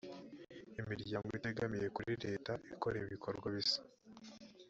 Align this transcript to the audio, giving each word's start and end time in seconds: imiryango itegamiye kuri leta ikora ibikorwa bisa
imiryango 0.81 1.29
itegamiye 1.39 1.87
kuri 1.95 2.11
leta 2.25 2.53
ikora 2.73 2.95
ibikorwa 3.03 3.47
bisa 3.55 3.81